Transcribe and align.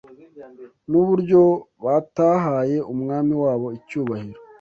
n’uburyo 0.89 1.41
batahaye 1.83 2.77
Umwami 2.93 3.33
wabo 3.43 3.67
icyubahiro 3.77 4.39